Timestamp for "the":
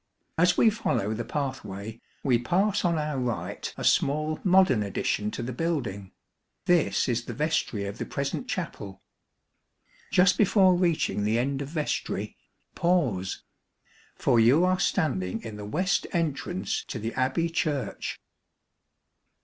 1.13-1.23, 5.43-5.53, 7.25-7.35, 7.99-8.05, 11.23-11.37, 15.57-15.65, 16.97-17.13